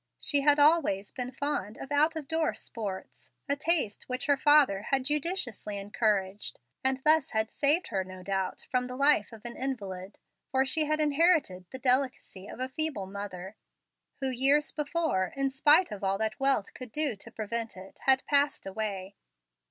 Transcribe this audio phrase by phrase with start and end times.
[0.17, 4.81] She had always been fond of out of door sports, a taste which her father
[4.89, 9.55] had judiciously encouraged; and thus had saved her, no doubt, from the life of an
[9.55, 10.17] invalid,
[10.49, 13.55] for she had inherited the delicacy of a feeble mother,
[14.19, 18.25] who years before, in spite of all that wealth could do to prevent it, had
[18.25, 19.13] passed away.